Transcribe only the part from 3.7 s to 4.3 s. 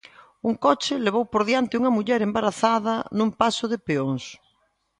de peóns.